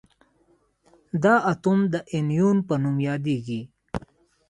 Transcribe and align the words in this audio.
دا 1.23 1.33
اتوم 1.51 1.79
د 1.93 1.95
انیون 2.15 2.57
په 2.67 2.73
نوم 2.83 2.97
یادیږي. 3.09 3.61